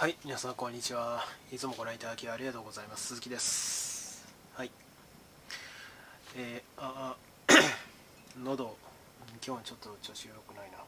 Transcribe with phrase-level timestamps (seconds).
[0.00, 1.26] はい皆さんこんにちは。
[1.52, 3.08] いつもご覧いただきありがとうございます。
[3.08, 4.26] 鈴木です。
[4.54, 4.70] はい。
[6.34, 7.52] えー、ああ
[8.42, 8.78] 喉。
[9.46, 10.78] 今日ちょっと調子良くないな。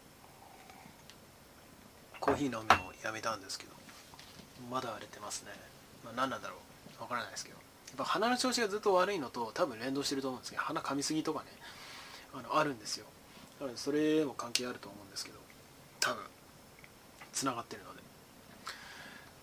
[2.20, 3.72] コーヒー飲むのやめたんですけど。
[4.70, 5.52] まだ荒れてますね、
[6.02, 6.56] まあ、何なんだろ
[6.98, 7.02] う。
[7.02, 7.56] わからないですけど。
[7.56, 11.50] やっぱ鼻の調子がずっと悪いのと多分連動してると思うんですけど鼻噛みすぎとかね。
[12.32, 13.04] あのあるんですよ。
[13.60, 15.38] なのでそれも関係あると思うんですけど。
[16.00, 16.24] 多分。
[17.34, 18.01] つながってるので。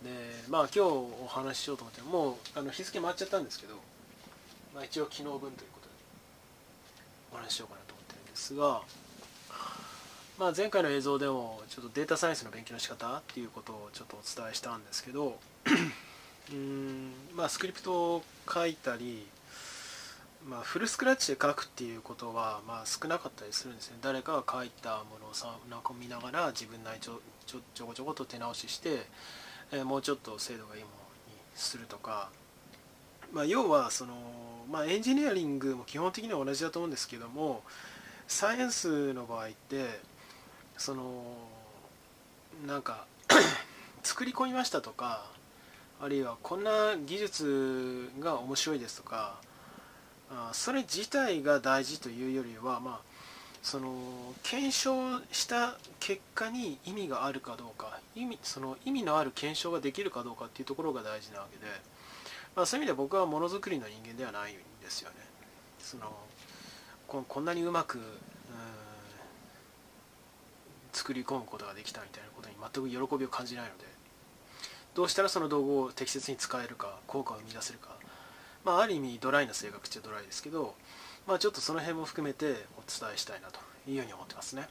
[0.03, 0.09] で
[0.49, 3.75] まあ今日お話ししようと思ってもうあの日付回っちゃったんですけど、
[4.73, 5.93] まあ、一応昨日分ということで
[7.33, 8.81] お話ししようかなと思ってるんですが、
[10.39, 15.37] まあ、前回の映像でもちょっとデータサイエンスの勉強の仕方っていうことをちょっとお伝えしたんですけど
[16.51, 19.27] うんまあスクリプトを書いたり
[20.47, 23.97] まあ、フルスクラッチで書くっていうことは、まあ、少なかったりするんですね。
[24.01, 29.05] 誰かが書いたものをさなんか見ながら自分なりちょちょちょこちょこと手直しして、
[29.71, 30.95] え、もうちょっと精度がいいもの
[31.27, 32.29] にするとか、
[33.31, 34.13] まあ、要はその、
[34.71, 37.63] まあ、エンジニアリングも基本的には同じだと思うんですけども
[38.27, 39.99] サイエンスの場合って
[40.77, 41.23] その
[42.65, 43.05] なんか
[44.03, 45.25] 作り込みましたとか
[46.01, 49.35] あるいはこんな技術が面白いですとか
[50.53, 53.08] それ自体が大事というよりは、まあ、
[53.61, 53.93] その
[54.43, 61.65] 検証した結果に意味があるかどうか意味その意味のある検証ができるかどうかっていうところが大事なわけで、
[62.55, 65.15] まあ、そういう意味では僕はものづくりの人間ではないんですよね。
[65.79, 66.03] その
[67.07, 68.03] ここんなにうまく、うん、
[70.93, 72.55] 作り込むことができたみたいなことに
[72.89, 73.85] 全く喜びを感じないので
[74.93, 77.89] どうしたらその道具を適切に使えるか効果を生み出せるか
[78.65, 80.75] まあ、ある意味ドライな性格っちゃドライですけど、
[81.29, 84.67] まあ、ちょっとその辺も含めてお伝えしたいなというように思ってますね。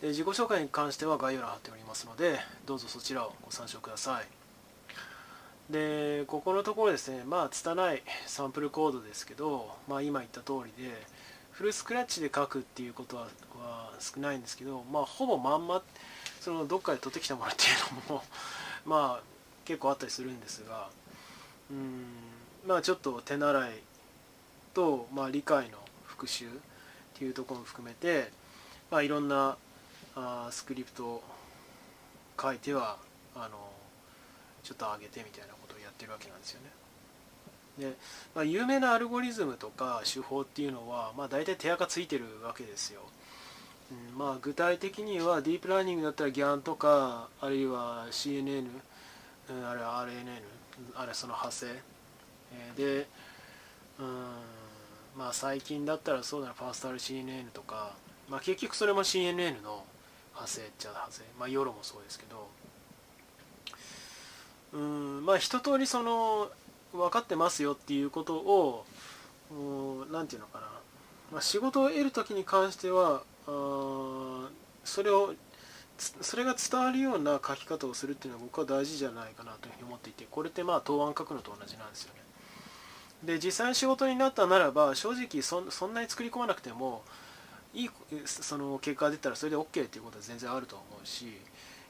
[0.00, 5.72] で自己紹介に関しては概要欄貼っておりますのでどうぞそちらをご参照ください。
[5.72, 10.90] でここのところですねまあ拙いサンプルコードですけど、まあ、今言った通りで
[11.52, 13.28] フルスクラッチで書くっていうことは
[14.00, 15.82] 少ないんですけど、まあ、ほぼまんま
[16.40, 17.66] そのどっかで取ってきたものってい
[18.08, 18.22] うのも
[18.86, 19.22] まあ
[19.66, 20.88] 結構あったりするんですが
[21.70, 22.04] うん
[22.66, 23.72] まあちょっと手習い
[24.74, 26.48] と、まあ、理解の復習っ
[27.14, 28.30] ていうところも含めて、
[28.90, 29.56] まあ、いろんな
[30.16, 31.22] あスクリプトを
[32.40, 32.96] 書いては
[33.34, 33.70] あの
[34.62, 36.70] ちょっと上げてみたいなことをやってるわけなんですよね。
[37.78, 37.96] で、
[38.34, 43.00] まあ、有名なアルゴリズムとか手法っていうのは、まあ、大体手垢ついてるわけですよ。
[43.90, 48.66] うんまあ、具体的にはディープラーニングだったら GAN とかあるいは CNN、
[49.50, 50.40] うん、あるいは RNN
[50.96, 51.66] あれその派生、
[52.76, 53.06] で
[53.98, 54.63] うん
[55.16, 57.94] まあ最近だったらそうだなファースト RCNN とか、
[58.28, 59.84] まあ、結局それも CNN の
[60.32, 61.22] 派生っちゃ派生。
[61.38, 62.48] まあヨロもそうですけど。
[64.74, 66.50] うんまあ一通りその
[66.92, 68.84] 分かってますよっていうことを
[70.10, 70.66] 何て言うのかな、
[71.32, 74.48] まあ、仕事を得る時に関してはあ
[74.84, 75.34] それを
[75.96, 82.23] それが伝わるような書き方をするっていうのは僕は大事じゃないかなというふうに思っていてこれってまあ答案書くのと同じなんですよね。
[83.24, 87.02] で実際の仕事になったならば正直そんなに作り込まなくても
[87.72, 87.90] いい
[88.24, 91.26] その結果が出たらそれで OK っていうことは全然あると思うし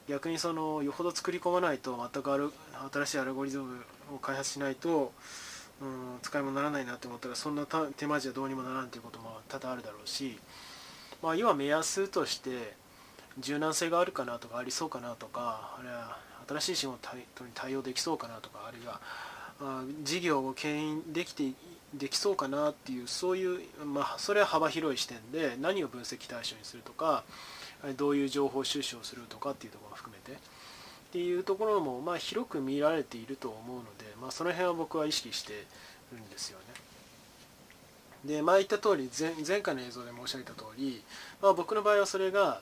[0.07, 2.51] 逆にそのよほど作り込まないと全くある
[2.91, 3.81] 新しいアルゴリズム
[4.13, 5.11] を開発しないと、
[5.81, 7.65] うん、使い物にならないなって思ったらそんな
[7.97, 10.37] 手間じゃどうにもならんっていうことも多々あるだろうし、
[11.23, 12.73] まあ、要は目安として
[13.39, 16.17] 柔軟性があるかなとかありそうかなとかあるいは
[16.47, 17.23] 新しい仕事に
[17.53, 19.01] 対応できそうかなとかあるいは
[20.03, 21.51] 事業を牽引できて
[21.93, 27.23] できそうかなっていうそういう、まあ、それは幅広い視点で何を分析対象にするとか
[27.95, 30.41] どういう情報収集をするとかっていうところも含めてっ
[31.11, 35.53] ていうところも、まあ、広く見られていると思うので、まあ、その辺は僕は意識して
[36.11, 36.65] るんですよね。
[38.25, 41.01] で前言った通り前前回の映像で申し上げた通り、
[41.41, 42.59] まあ、僕の場合はそれが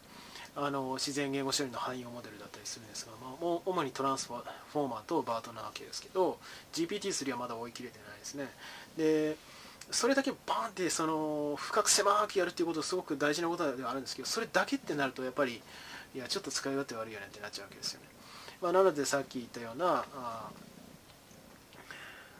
[0.56, 6.38] あの自然言語処理の汎用モデルだったりするんですが、まあ、主にトランスフォーマーとバートなわけですけど
[6.74, 8.48] GPT-3 はまだ追い切れてないですね。
[8.98, 9.36] で
[9.92, 15.62] それだけバーンってその深く狭くやるっていうことすごく大事なことではあるんですけどそれだけってなるとやっぱり
[16.16, 18.08] いやちょっと使い勝手悪いよねってなっちゃうわけですよね、
[18.62, 20.50] まあ、なのでさっき言ったようなあ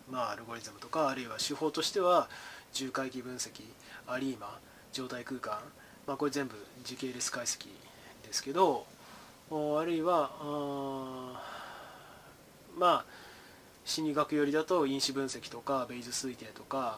[0.10, 2.30] まあアルゴリズムとかあるいは手法としては
[2.72, 3.64] 重回帰分析
[4.08, 4.58] アリーマ
[4.94, 5.60] 状態空間
[6.06, 7.68] まあ、これ全部時系列解析
[8.34, 8.88] ですけど
[9.52, 10.32] あるいは
[12.76, 13.06] まあ
[13.86, 16.98] 心理学寄りだと因子分析とかベイズ推定とか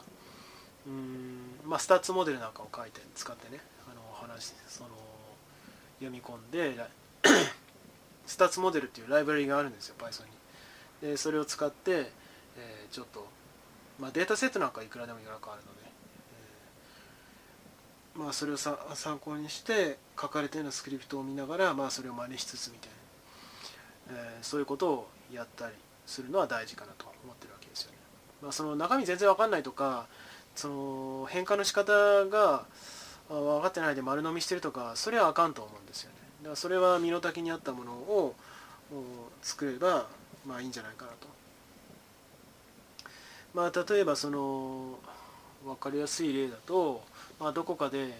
[0.86, 4.90] うん、まあ、スタッツモデルなんかを書いて使ってねあの話その
[5.98, 6.78] 読み込んで
[8.24, 10.30] スタッツモデルっていうライブラリがあるんですよ Python に。
[11.10, 12.12] でそれを使って、
[12.56, 13.26] えー、ちょっと、
[13.98, 15.85] まあ、データセットなんかいくらでもいくらかあるので、
[18.16, 25.74] まあ、それを参考にして書かれたようなスクリプトを見ながら、まあ、それを真似しつつみたいな、えー、そういうことをやったり
[26.06, 27.98] するのは大事かなと思ってるわけですよね、
[28.42, 30.06] まあ、その中身全然わかんないとか
[30.54, 31.92] その変換の仕方
[32.26, 32.64] が
[33.28, 36.16] 分かってないで丸飲みしてるとかそれはあかんと思うんですよね。
[36.42, 38.34] だからそれは身の丈に合ったものを
[39.42, 40.06] 作れば
[40.46, 41.28] まあいいんじゃないかなと。
[43.52, 44.98] まあ例えばその
[45.66, 47.02] 分かりやすい例だと、
[47.40, 48.14] まあ、どこかで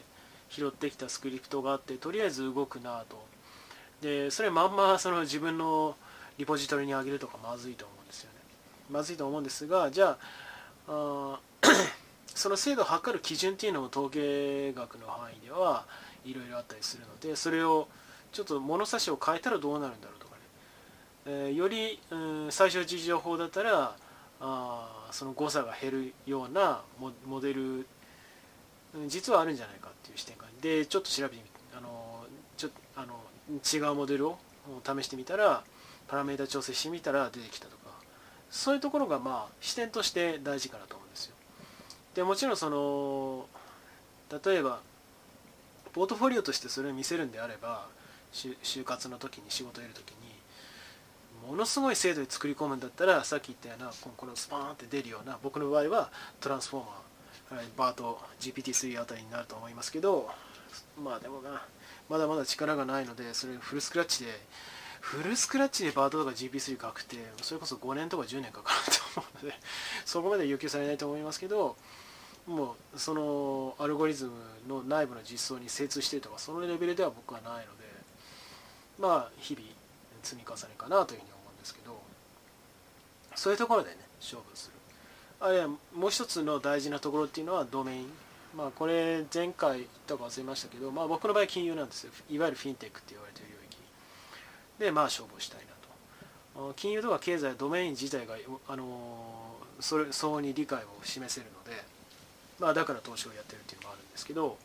[0.51, 3.25] 拾ってきたスクリプトがあってとりあえず動くなと。
[4.03, 5.97] でそれまんまその自分の
[6.39, 8.41] リポジトリに上げるとかまずいと思うんですよね。
[8.91, 10.19] まずいと思うんですがじゃ
[10.89, 11.39] あ
[12.27, 15.87] その精度を測る基準っていうのも統計学の範囲では
[16.25, 17.89] いろいろあったりするのでそれを
[18.33, 20.43] ちょっと物差しを変えたらどうなるんだろうとかね、
[21.27, 23.97] えー、より、うん、最小値情報だったら
[24.41, 26.82] あその誤差が減るような
[27.26, 27.87] モデル
[29.08, 31.43] 実はあるんじゃないかっていう視点がでちょっと調べてみ
[31.76, 32.25] あの
[32.56, 33.14] ちょあの
[33.73, 34.38] 違うモデルを
[34.85, 35.62] 試してみたら
[36.08, 37.87] パラメータ調整してみたら出てきたとか。
[38.50, 41.35] そういうところがまあ視点として大事かなと思うんですよ。
[42.14, 43.47] でもちろんその
[44.44, 44.81] 例えば
[45.93, 47.87] ポートフォリオとしてそれを見せるんであれば
[48.32, 50.17] 就活の時に仕事を得る時に
[51.47, 56.11] ものすごい精度で作り込むんだったらさっき言ったようなこのスパーンって出るような僕の場合は
[56.41, 60.29] トランスフォーマーバーと GPT-3 あたりになると思いますけど
[61.03, 61.63] まあでもな
[62.09, 64.31] まだまだ力がないのでそれフルスクラッチで
[65.01, 69.57] フルスクラッチでバートとか GP3 書くってそれこそ5年とか10年かかると思うので
[70.05, 71.77] そこまで要求されないと思いますけど
[72.47, 74.33] もうそのアルゴリズム
[74.69, 77.85] の内部の実装に精通してとかそのレベルでは僕はないので
[78.99, 79.67] まあ日々
[80.23, 81.36] 積み重ねかなというふうに
[81.67, 82.01] ですけど
[83.35, 84.73] そういうところでね勝負する。
[85.41, 88.07] あるいはもう一つの大事なところっていうのはドメイン。
[88.57, 92.13] まあこれ前回言ったか忘れましたけどまあ僕の場合金融なんですよ。
[92.31, 93.77] いわゆるフィンテックって言われてる領域。
[94.79, 95.61] でまあ勝負したい
[96.55, 96.73] なと。
[96.75, 98.37] 金融とか経済ドメイン自体が
[98.69, 101.85] あのそれ相応に理解を示せるので
[102.59, 104.57] まあ、だから投資をやってるっていうのもあるんですけど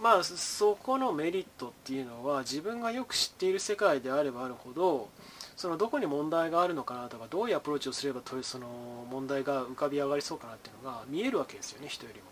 [0.00, 5.08] まあそこのメリットっていうのは自分がよく知っている世界であればあるほど
[5.56, 8.66] そのどこに問題があるのかなとかどういうアプローチをすればその
[9.10, 12.26] 問題が浮かび上がりそうかなっていうのが見えるわけですよね人よりも。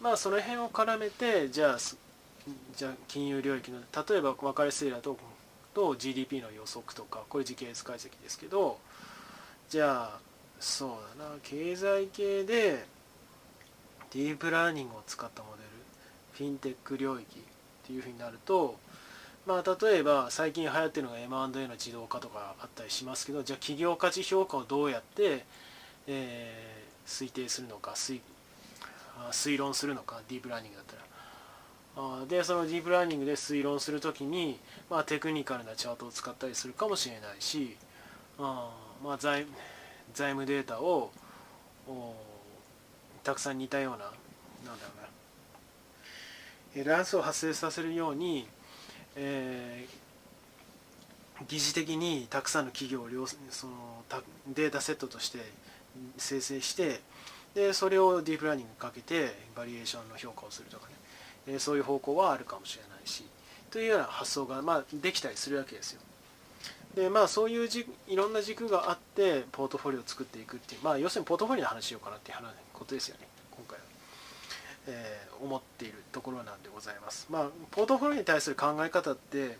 [0.00, 1.78] まあその辺を絡めてじゃあ
[2.76, 5.16] じゃあ金融領域の例えば分かりやすいだと
[5.72, 8.78] と GDP の予測とかこれ時系列解析ですけど
[9.68, 10.18] じゃあ
[10.58, 12.84] そうだな経済系で
[14.12, 15.73] ディープラーニングを使ったモデル
[16.36, 17.42] フィンテック領域っ
[17.86, 18.76] ていうふうになると
[19.46, 25.44] まあ例えば最近流行ってるのが M&A の自動化とかあったりしますけどじゃあ企業価値評価をどうやって、
[26.06, 28.20] えー、推定するのか推
[29.30, 31.04] 推論するのかディープラーニングだったら。
[31.96, 34.58] あでそのディープラーニングで推論するときに、
[34.90, 37.76] まあ、テクニカルなチャートを使ったりするかもしれないし
[38.38, 38.70] あ
[39.02, 39.46] まあ財
[40.12, 41.12] 財務データを
[43.22, 45.08] たくさん似たようななんだろうな
[46.82, 48.48] 乱数を発生させるように、
[49.14, 54.02] えー、疑似的にたくさんの企業をその
[54.48, 55.38] データセットとして
[56.16, 57.00] 生成して
[57.54, 60.94] でそれをディープラーニングかけてバリエーションの評価をするとかね、
[61.48, 63.24] えー、そういう方向はあるかもしれないし
[63.70, 66.00] というような発想が、まあ、できたりするわけですよ。
[66.94, 72.38] でまあそういうじいろんな軸があってポートフォリオを作っていくっていうまあ要するにポートフォリオの話しようかなっていう
[72.72, 73.26] ことですよね、
[74.86, 77.26] えー、思っているところなんでございます。
[77.30, 79.58] まあポートフォリオに対する考え方って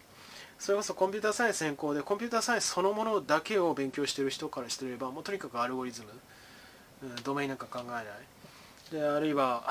[0.58, 6.08] それこそコンピューターサイエンス専攻でコンピューターサイエンスそのものだけを勉強してる人からしてればもうとにかくアルゴリズム、
[7.02, 8.04] うん、ドメインなんか考えない。
[8.92, 9.64] であるいは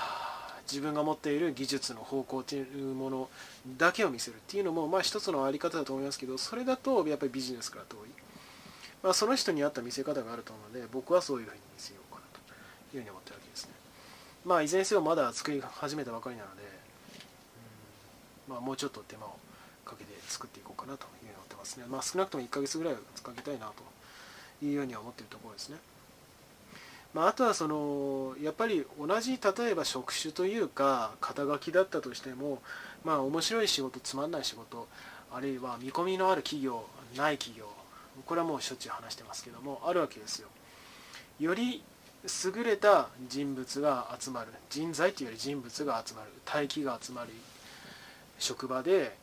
[0.69, 3.29] 自分が持っている技術の方向というもの
[3.77, 7.99] だけを見せるっていうのもまあ一つのあり方だと思いますけどそれだとやっぱりビジネスから遠い、
[9.03, 13.82] まあ、その人に合った見せ方があると思うので僕はそういうふうに見せようかなというふうに思ってるわけですね。
[14.45, 16.61] まあいずれにせよまだ作り始めたばかりなので、
[18.49, 19.37] まあ、もうちょっと手間を
[19.85, 21.85] かけて作っていこうかなというふうに思ってますね。
[21.89, 25.77] まあ少なくとも1ヶ月ぐらいはかけたいなというようには思っているところですね。
[27.13, 32.59] まあ、あとはそのやっぱり同じ例えば職種というか肩書きだったとしても、
[33.05, 34.87] まあ、面白い仕事つまんない仕事
[35.31, 36.85] あるいは見込みのある企業
[37.15, 37.67] ない企業
[38.25, 40.47] これはもうしょっちゅう話してますけどもあるわけですよ。
[41.39, 41.83] より
[42.23, 44.47] 優れた人物が集まる。
[44.69, 46.29] 人材というより人物が集まる。
[46.45, 47.29] 大気が集まる。
[48.39, 49.15] 職場で、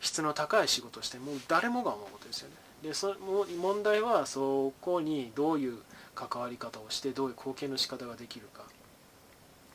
[0.00, 2.54] 質の高い仕事をしてもう誰もが思うことですよね。
[2.82, 5.78] でその問題はそこにどういう
[6.14, 8.62] 関わり方をしてどういう貢献の仕方ができるか。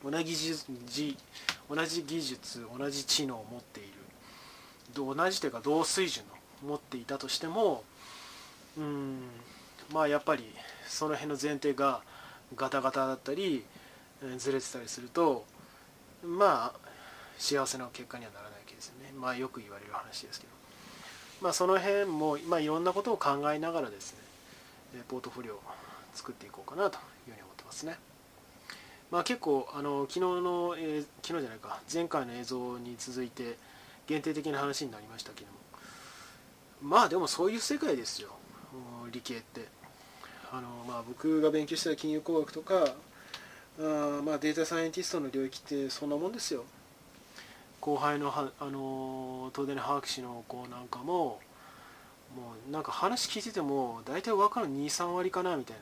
[0.04, 1.16] 同じ
[1.68, 3.90] 同じ技術同じ知能を持っている。
[4.94, 6.24] 同じというか同水準
[6.62, 7.84] の持っていたとしても
[8.76, 9.18] うん
[9.92, 10.44] まあやっぱり
[10.86, 12.02] その辺の前提が
[12.56, 13.64] ガタガタだったり
[14.38, 15.44] ずれてたりすると
[16.24, 16.90] まあ
[17.38, 19.12] 幸せな結果にはならないわけですよね。
[19.16, 20.52] まあよく言われる話ですけど。
[21.40, 24.14] まあその辺も、まあ、いろんなことを考えながらです
[24.92, 25.60] ねポートフォリオを
[26.12, 27.96] 作っていこうかなというふうに思ってますね。
[29.10, 33.56] まあ結構あの昨日の、えー、昨日じゃないか前回の映像に続いて
[34.06, 35.58] 限定的な話になりましたけども。
[36.82, 38.30] まあでもそういう世界ですよ。
[39.10, 39.79] 理系って。
[40.52, 42.94] あの、まあ、僕が勉強した金融工学とか
[43.78, 46.64] あまあデータサイエンティストの領域ってそんなもんですよ。
[47.80, 51.40] 後輩のはあの東大の博士の子なんかも
[52.36, 55.76] もうなんか話聞いてても大体分かる23割かなみたい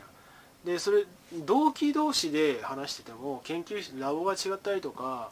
[0.65, 0.73] な。
[0.73, 1.05] でそれ
[1.47, 5.31] 同期同士で話してても研究室ラボが違ったりとか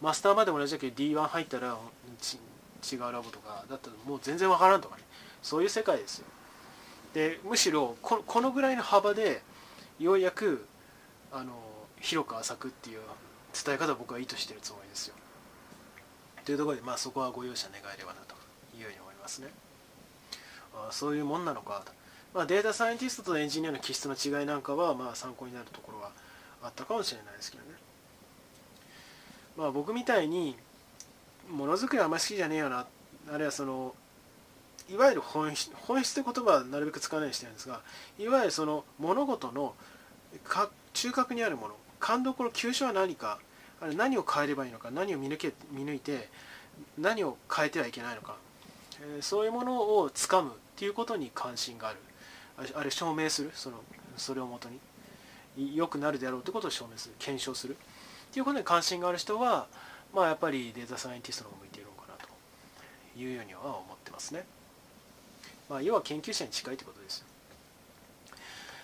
[0.00, 1.76] マスターまでも同じだけど D1 入ったら
[2.92, 5.02] 違うラボとかだったらもう全然分からんとかね。
[5.42, 6.26] そういう世界ですよ。
[7.14, 9.42] でむしろこのぐらいの幅で
[9.98, 10.66] ようやく
[11.32, 11.52] あの
[12.00, 13.00] 広く浅くっていう
[13.64, 15.14] 伝え方を僕はいいとしてるつもりですよ。
[16.44, 18.34] というところでまあそこはご容赦願えればなと
[18.76, 19.48] いうように思いますね。
[20.74, 21.82] あそういうもんなのか。
[21.84, 21.92] と、
[22.34, 26.10] まあ、データサイエンティストとエンジニアの気質の違いなんかはまあ参考になるところは
[26.62, 27.70] あったかもしれないですけどね。
[29.56, 30.56] まあ僕みたいに
[31.50, 32.86] ものづくりあんまり好きじゃねえよな。
[33.32, 33.94] あるいはその
[34.92, 37.80] いわゆる本質本質って言葉はなるべく使わないようにしてるんですが
[38.18, 39.74] いわゆるその物事の
[40.92, 43.38] 中核にあるもの勘どころ急所は何か
[43.80, 46.28] あれ何を変えればいいのか何を見抜け見抜いて
[46.98, 48.36] 何を変えてはいけないのか、
[49.00, 51.98] えー、そういうものをつかむっていうことに関心がある。
[52.74, 53.78] あれ証明するその
[54.16, 54.78] それをもとに。
[55.74, 57.74] 良くなるであろうということを証明する検証する。
[57.74, 57.76] っ
[58.32, 59.66] ていうことに関心がある人は
[60.14, 62.28] まあやっぱりデータサイエンティストの方向いているのかなと
[63.18, 64.44] いうようには思ってますね。
[65.70, 67.24] まあ、要は研究者に近いってことです。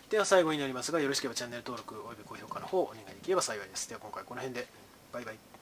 [0.09, 3.89] では最後になりますが、よろしければチャンネル登録および高評価の方をお願いできれば幸いです。
[3.89, 4.69] では今回この辺で。
[5.13, 5.56] バイバイ。